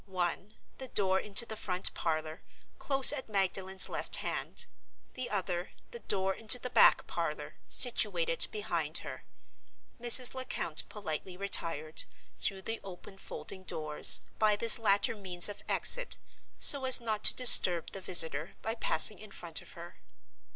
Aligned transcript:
One, 0.07 0.55
the 0.79 0.87
door 0.87 1.19
into 1.19 1.45
the 1.45 1.55
front 1.55 1.93
parlor, 1.93 2.41
close 2.79 3.13
at 3.13 3.29
Magdalen's 3.29 3.87
left 3.87 4.15
hand. 4.15 4.65
The 5.13 5.29
other, 5.29 5.73
the 5.91 5.99
door 5.99 6.33
into 6.33 6.57
the 6.57 6.71
back 6.71 7.05
parlor, 7.05 7.57
situated 7.67 8.47
behind 8.49 8.97
her. 9.05 9.25
Mrs. 10.01 10.33
Lecount 10.33 10.89
politely 10.89 11.37
retired—through 11.37 12.63
the 12.63 12.81
open 12.83 13.19
folding 13.19 13.61
doors—by 13.63 14.55
this 14.55 14.79
latter 14.79 15.15
means 15.15 15.47
of 15.47 15.61
exit, 15.69 16.17
so 16.57 16.85
as 16.85 16.99
not 16.99 17.23
to 17.25 17.35
disturb 17.35 17.91
the 17.91 18.01
visitor 18.01 18.53
by 18.63 18.73
passing 18.73 19.19
in 19.19 19.29
front 19.29 19.61
of 19.61 19.73
her. 19.73 19.99